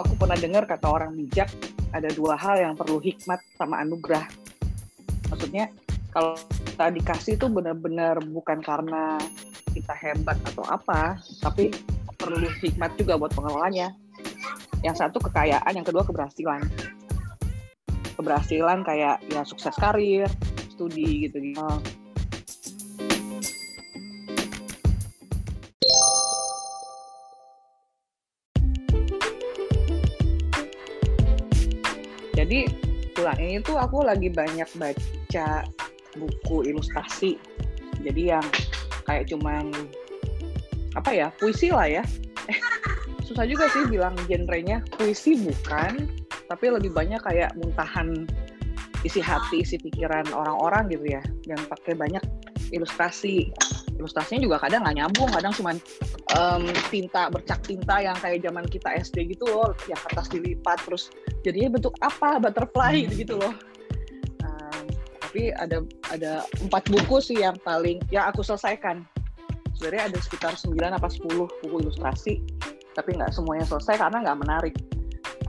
[0.00, 1.50] aku pernah dengar kata orang bijak
[1.94, 4.26] ada dua hal yang perlu hikmat sama anugerah.
[5.30, 5.70] Maksudnya
[6.10, 6.34] kalau
[6.74, 9.18] kita dikasih itu benar-benar bukan karena
[9.74, 11.74] kita hebat atau apa, tapi
[12.14, 13.90] perlu hikmat juga buat pengelolanya.
[14.82, 16.62] Yang satu kekayaan, yang kedua keberhasilan.
[18.14, 20.30] Keberhasilan kayak ya sukses karir,
[20.70, 21.66] studi gitu-gitu.
[32.44, 32.68] Jadi
[33.16, 35.64] bulan ini tuh aku lagi banyak baca
[36.12, 37.40] buku ilustrasi.
[38.04, 38.44] Jadi yang
[39.08, 39.72] kayak cuman
[40.92, 42.04] apa ya puisi lah ya.
[42.52, 42.58] Eh,
[43.24, 46.04] susah juga sih bilang genrenya puisi bukan,
[46.52, 48.28] tapi lebih banyak kayak muntahan
[49.08, 52.20] isi hati, isi pikiran orang-orang gitu ya, yang pakai banyak
[52.76, 53.48] ilustrasi.
[53.94, 55.76] Ilustrasinya juga kadang nggak nyambung, kadang cuman
[56.34, 61.14] um, tinta bercak tinta yang kayak zaman kita SD gitu loh, yang kertas dilipat terus
[61.46, 63.54] jadinya bentuk apa butterfly gitu, gitu loh.
[64.42, 64.84] Um,
[65.22, 65.78] tapi ada
[66.10, 69.06] ada empat buku sih yang paling yang aku selesaikan.
[69.74, 72.42] Sebenarnya ada sekitar 9 apa 10 buku ilustrasi,
[72.94, 74.74] tapi nggak semuanya selesai karena nggak menarik.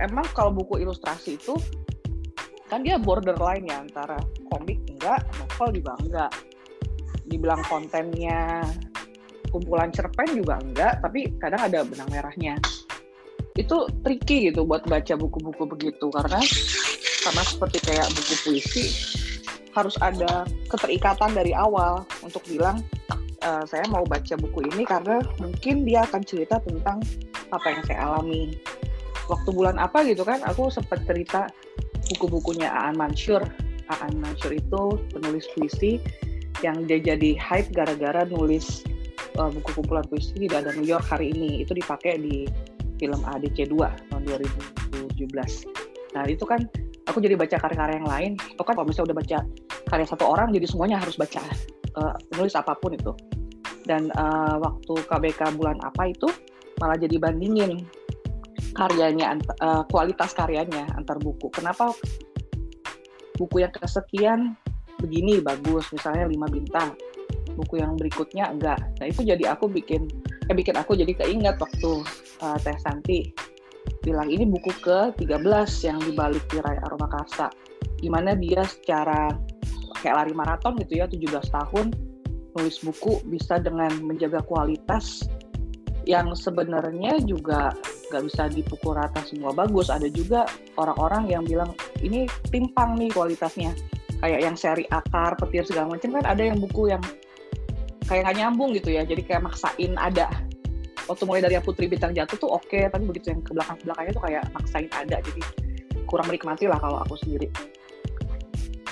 [0.00, 1.54] Emang kalau buku ilustrasi itu
[2.72, 4.16] kan dia borderline ya antara
[4.48, 6.32] komik enggak, novel juga enggak.
[7.22, 8.66] Dibilang kontennya
[9.54, 12.58] kumpulan cerpen juga enggak, tapi kadang ada benang merahnya.
[13.54, 16.42] Itu tricky gitu buat baca buku-buku begitu karena
[17.22, 18.86] sama seperti kayak buku puisi
[19.74, 22.82] harus ada keterikatan dari awal untuk bilang
[23.42, 27.02] uh, saya mau baca buku ini karena mungkin dia akan cerita tentang
[27.50, 28.58] apa yang saya alami.
[29.24, 31.48] Waktu bulan apa gitu kan, aku sempat cerita
[32.12, 33.40] buku-bukunya Aan Mansur.
[33.88, 35.96] Aan Mansur itu penulis puisi
[36.64, 38.80] yang dia jadi hype gara-gara nulis
[39.36, 41.60] uh, buku kumpulan puisi tidak ada New York hari ini.
[41.60, 42.48] Itu dipakai di
[42.96, 43.76] film ADC 2
[44.10, 46.16] tahun 2017.
[46.16, 46.64] Nah itu kan
[47.04, 48.32] aku jadi baca karya-karya yang lain.
[48.40, 49.38] Itu kan kalau misalnya udah baca
[49.92, 51.42] karya satu orang, jadi semuanya harus baca
[52.00, 53.12] uh, penulis apa pun itu.
[53.84, 56.32] Dan uh, waktu KBK bulan apa itu
[56.80, 57.84] malah jadi bandingin
[58.74, 61.52] karyanya, uh, kualitas karyanya antar buku.
[61.52, 61.92] Kenapa
[63.36, 64.56] buku yang kesekian
[65.04, 66.96] begini bagus, misalnya lima bintang,
[67.54, 68.80] buku yang berikutnya enggak.
[68.98, 70.08] Nah itu jadi aku bikin,
[70.48, 71.92] eh bikin aku jadi keinget waktu
[72.40, 73.30] uh, Teh Santi
[74.00, 77.52] bilang ini buku ke-13 yang dibalik tirai Aroma Karsa.
[78.00, 79.32] Gimana dia secara
[80.00, 81.86] kayak lari maraton gitu ya, 17 tahun
[82.54, 85.26] nulis buku bisa dengan menjaga kualitas
[86.04, 87.72] yang sebenarnya juga
[88.12, 89.88] nggak bisa dipukul rata semua bagus.
[89.88, 90.44] Ada juga
[90.76, 91.72] orang-orang yang bilang
[92.04, 93.72] ini timpang nih kualitasnya.
[94.24, 97.04] Kayak yang seri akar, petir segala macam kan ada yang buku yang
[98.08, 99.04] kayak nggak nyambung gitu ya.
[99.04, 100.32] Jadi kayak maksain ada.
[101.04, 104.12] Waktu mulai dari Putri Bintang Jatuh tuh oke, okay, tapi begitu yang ke belakang belakangnya
[104.16, 105.20] tuh kayak maksain ada.
[105.20, 105.40] Jadi
[106.08, 107.52] kurang menikmati lah kalau aku sendiri.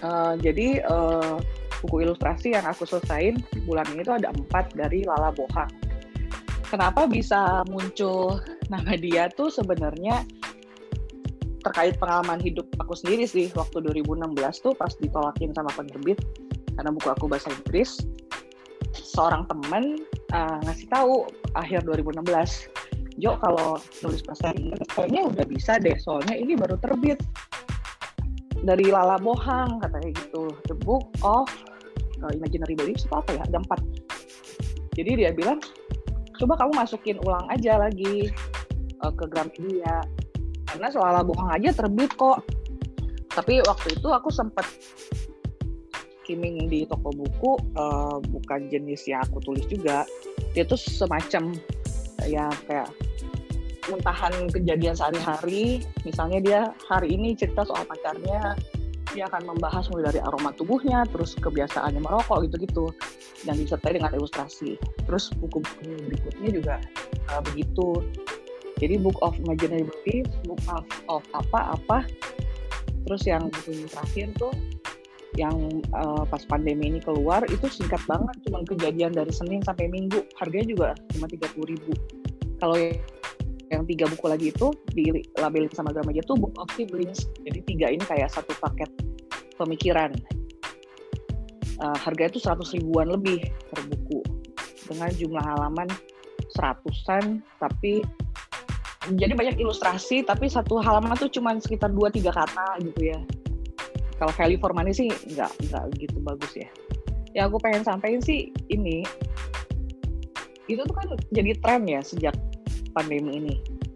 [0.00, 1.36] Uh, jadi uh,
[1.84, 3.36] buku ilustrasi yang aku selesain
[3.68, 5.68] bulan ini tuh ada empat dari Lala Bohang.
[6.64, 8.40] Kenapa bisa muncul
[8.72, 10.24] nama dia tuh sebenarnya
[11.68, 16.16] terkait pengalaman hidup aku sendiri sih waktu 2016 tuh pas ditolakin sama penerbit
[16.80, 18.00] karena buku aku bahasa Inggris.
[18.96, 20.00] Seorang teman
[20.32, 22.72] uh, ngasih tahu akhir 2016
[23.18, 27.20] Jo kalau tulis bahasa Inggris kayaknya udah bisa deh soalnya ini baru terbit.
[28.58, 30.50] Dari Lala Bohang katanya gitu.
[30.70, 31.50] The Book of
[32.24, 33.42] uh, Imaginary Beliefs atau apa ya?
[33.44, 33.80] Ada empat.
[34.96, 35.60] Jadi dia bilang
[36.38, 38.30] coba kamu masukin ulang aja lagi
[39.02, 40.06] uh, ke Gramedia
[40.78, 42.46] karena soal bohong aja terbit kok.
[43.34, 44.62] Tapi waktu itu aku sempat
[46.22, 50.06] skimming di toko buku uh, bukan jenis yang aku tulis juga.
[50.54, 51.50] Dia tuh semacam
[52.30, 52.94] ya kayak
[53.90, 55.82] muntahan kejadian sehari-hari.
[56.06, 58.54] Misalnya dia hari ini cerita soal pacarnya
[59.16, 62.94] dia akan membahas mulai dari aroma tubuhnya terus kebiasaannya merokok gitu-gitu.
[63.42, 64.78] Dan disertai dengan ilustrasi.
[65.10, 66.74] Terus buku-buku berikutnya juga
[67.34, 67.98] uh, begitu
[68.78, 71.98] jadi book of imaginary beliefs book of, of apa apa.
[73.08, 73.48] Terus yang
[73.88, 74.52] terakhir tuh
[75.36, 75.56] yang
[75.96, 80.24] uh, pas pandemi ini keluar itu singkat banget cuma kejadian dari Senin sampai Minggu.
[80.36, 81.92] Harganya juga cuma tiga puluh ribu.
[82.60, 82.76] Kalau
[83.68, 87.28] yang tiga buku lagi itu di labelin sama Gramedia tuh book of siblings.
[87.44, 88.88] Jadi tiga ini kayak satu paket
[89.56, 90.12] pemikiran.
[91.78, 93.40] Uh, harganya itu seratus ribuan lebih
[93.72, 94.20] per buku.
[94.84, 95.88] Dengan jumlah halaman
[96.56, 98.00] seratusan tapi
[99.16, 103.20] jadi banyak ilustrasi tapi satu halaman tuh cuma sekitar dua tiga kata gitu ya.
[104.18, 106.68] Kalau value for money sih nggak nggak gitu bagus ya.
[107.32, 109.06] Yang aku pengen sampaikan sih ini
[110.68, 112.34] itu tuh kan jadi tren ya sejak
[112.92, 113.54] pandemi ini.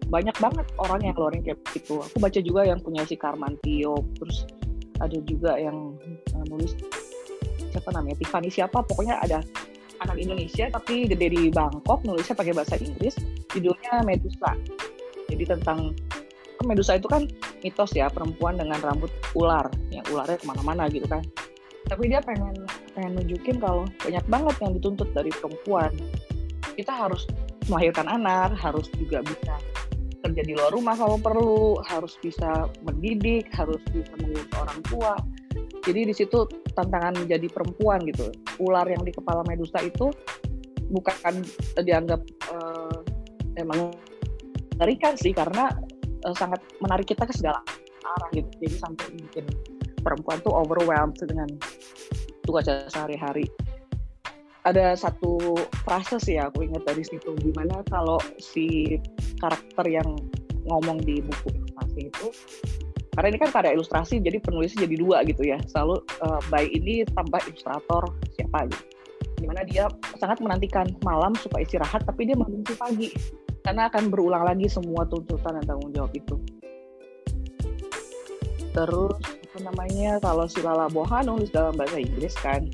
[0.08, 2.00] Banyak banget orang yang keluarin kayak gitu.
[2.00, 4.48] Aku baca juga yang punya si Karmantio terus
[5.02, 5.98] ada juga yang
[6.38, 6.78] uh, nulis
[7.72, 9.40] siapa namanya Tiffany siapa pokoknya ada
[10.04, 13.16] anak Indonesia tapi gede di Bangkok nulisnya pakai bahasa Inggris
[13.50, 14.52] judulnya Medusa
[15.32, 15.96] jadi tentang
[16.60, 17.26] kan Medusa itu kan
[17.64, 19.66] mitos ya perempuan dengan rambut ular.
[19.90, 21.24] Yang ularnya ke mana-mana gitu kan.
[21.90, 22.54] Tapi dia pengen
[22.94, 25.90] pengen nunjukin kalau banyak banget yang dituntut dari perempuan.
[26.78, 27.26] Kita harus
[27.66, 29.58] melahirkan anak harus juga bisa
[30.22, 35.14] kerja di luar rumah kalau perlu harus bisa mendidik harus bisa mengurus orang tua.
[35.82, 36.46] Jadi di situ
[36.78, 38.30] tantangan menjadi perempuan gitu.
[38.62, 40.14] Ular yang di kepala Medusa itu
[40.94, 41.42] bukan
[41.82, 42.22] dianggap
[42.54, 43.02] uh,
[43.58, 43.90] emang
[44.82, 45.70] mengerikan sih karena
[46.26, 47.62] uh, sangat menarik kita ke segala
[48.02, 48.50] arah gitu.
[48.58, 49.46] Jadi sampai bikin
[50.02, 51.46] perempuan tuh overwhelmed dengan
[52.42, 53.46] tugas sehari-hari.
[54.66, 55.54] Ada satu
[55.86, 58.98] frase sih aku ingat dari situ gimana kalau si
[59.38, 60.18] karakter yang
[60.66, 62.26] ngomong di buku ilustrasi itu
[63.14, 65.62] karena ini kan karya ilustrasi jadi penulisnya jadi dua gitu ya.
[65.70, 68.02] Selalu uh, by ini tambah ilustrator
[68.34, 68.82] siapa gitu.
[69.42, 69.86] Di mana dia
[70.18, 73.10] sangat menantikan malam supaya istirahat tapi dia membenci pagi
[73.62, 76.36] karena akan berulang lagi semua tuntutan dan tanggung jawab itu.
[78.72, 79.16] Terus
[79.52, 82.64] apa namanya kalau si Lala Bohan nulis dalam bahasa Inggris kan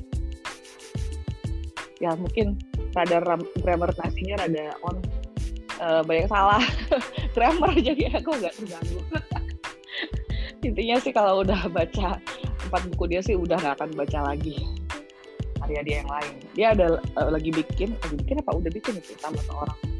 [1.99, 2.55] ya mungkin
[2.95, 3.19] rada
[3.59, 4.95] grammar nasinya rada on
[5.83, 6.63] uh, banyak salah.
[7.37, 8.99] Grammar jadi aku nggak terganggu.
[10.67, 12.17] Intinya sih kalau udah baca
[12.67, 14.57] empat buku dia sih udah nggak akan baca lagi
[15.59, 16.33] karya dia yang lain.
[16.55, 16.87] Dia ada
[17.19, 18.51] uh, lagi bikin lagi bikin apa?
[18.55, 19.98] Udah bikin itu sama seorang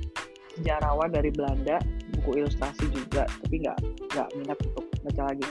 [0.60, 1.80] sejarawan dari Belanda
[2.20, 3.78] buku ilustrasi juga tapi nggak
[4.12, 5.48] nggak minat untuk baca lagi